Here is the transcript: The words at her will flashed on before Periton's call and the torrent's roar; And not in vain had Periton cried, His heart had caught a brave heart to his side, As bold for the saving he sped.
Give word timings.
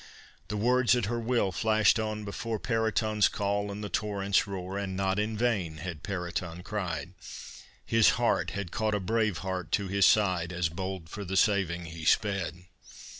The 0.47 0.57
words 0.57 0.95
at 0.95 1.05
her 1.05 1.19
will 1.19 1.51
flashed 1.51 1.99
on 1.99 2.25
before 2.25 2.57
Periton's 2.59 3.27
call 3.27 3.71
and 3.71 3.83
the 3.83 3.87
torrent's 3.87 4.47
roar; 4.47 4.75
And 4.75 4.97
not 4.97 5.19
in 5.19 5.37
vain 5.37 5.77
had 5.77 6.01
Periton 6.01 6.63
cried, 6.63 7.13
His 7.85 8.09
heart 8.17 8.49
had 8.49 8.71
caught 8.71 8.95
a 8.95 8.99
brave 8.99 9.37
heart 9.45 9.71
to 9.73 9.89
his 9.89 10.07
side, 10.07 10.51
As 10.51 10.69
bold 10.69 11.07
for 11.07 11.23
the 11.23 11.37
saving 11.37 11.85
he 11.85 12.03
sped. 12.03 12.65